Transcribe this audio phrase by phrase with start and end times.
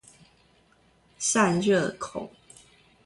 [1.19, 2.27] 散熱孔